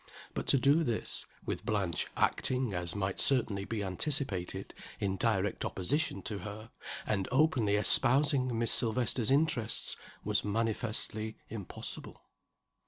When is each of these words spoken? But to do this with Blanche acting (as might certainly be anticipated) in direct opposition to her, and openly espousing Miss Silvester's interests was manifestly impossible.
But 0.33 0.47
to 0.47 0.57
do 0.57 0.83
this 0.83 1.27
with 1.45 1.63
Blanche 1.63 2.07
acting 2.17 2.73
(as 2.73 2.95
might 2.95 3.19
certainly 3.19 3.65
be 3.65 3.83
anticipated) 3.83 4.73
in 4.99 5.15
direct 5.15 5.63
opposition 5.63 6.23
to 6.23 6.39
her, 6.39 6.71
and 7.05 7.27
openly 7.31 7.75
espousing 7.75 8.57
Miss 8.57 8.71
Silvester's 8.71 9.29
interests 9.29 9.95
was 10.23 10.43
manifestly 10.43 11.37
impossible. 11.49 12.23